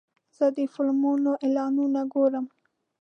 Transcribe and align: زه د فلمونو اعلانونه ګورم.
زه 0.37 0.45
د 0.57 0.59
فلمونو 0.73 1.31
اعلانونه 1.45 2.01
ګورم. 2.13 2.45